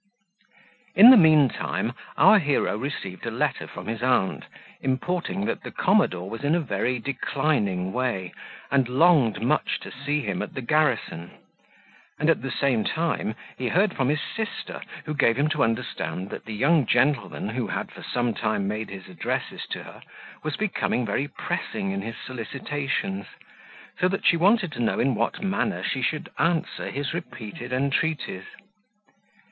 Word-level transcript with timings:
In 0.95 1.11
the 1.11 1.15
mean 1.15 1.47
time 1.47 1.93
our 2.17 2.39
hero 2.39 2.75
received 2.75 3.23
a 3.27 3.29
letter 3.29 3.67
from 3.67 3.85
his 3.85 4.01
aunt, 4.01 4.45
importing 4.81 5.45
that 5.45 5.61
the 5.61 5.69
commodore 5.69 6.27
was 6.27 6.43
in 6.43 6.55
a 6.55 6.59
very 6.59 6.97
declining 6.97 7.93
way, 7.93 8.33
and 8.71 8.89
longed 8.89 9.43
much 9.43 9.79
to 9.81 9.91
see 9.91 10.21
him 10.21 10.41
at 10.41 10.55
the 10.55 10.61
garrison; 10.63 11.29
and 12.17 12.31
at 12.31 12.41
the 12.41 12.49
same 12.49 12.83
time 12.83 13.35
he 13.59 13.67
heard 13.67 13.95
from 13.95 14.09
his 14.09 14.19
sister, 14.35 14.81
who 15.05 15.13
gave 15.13 15.37
him 15.37 15.47
to 15.49 15.63
understand 15.63 16.31
that 16.31 16.45
the 16.45 16.55
young 16.55 16.87
gentleman, 16.87 17.49
who 17.49 17.67
had 17.67 17.91
for 17.91 18.01
some 18.01 18.33
time 18.33 18.67
made 18.67 18.89
his 18.89 19.07
addresses 19.07 19.67
to 19.69 19.83
her, 19.83 20.01
was 20.41 20.57
become 20.57 21.05
very 21.05 21.27
pressing 21.27 21.91
in 21.91 22.01
his 22.01 22.15
solicitations; 22.25 23.27
so 23.99 24.07
that 24.07 24.25
she 24.25 24.35
wanted 24.35 24.71
to 24.71 24.79
know 24.79 24.99
in 24.99 25.13
what 25.13 25.43
manner 25.43 25.83
she 25.83 26.01
should 26.01 26.31
answer 26.39 26.89
his 26.89 27.13
repeated 27.13 27.71
entreaties. 27.71 28.45